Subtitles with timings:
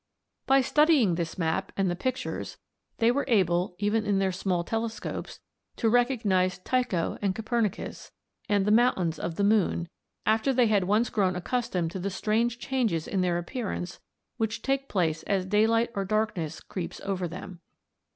[0.47, 2.57] ]By studying this map, and the pictures,
[2.97, 5.41] they were able, even in their small telescopes,
[5.75, 8.11] to recognise Tycho and Copernicus,
[8.49, 9.89] and the mountains of the moon,
[10.25, 13.99] after they had once grown accustomed to the strange changes in their appearance
[14.37, 17.59] which take place as daylight or darkness creeps over them.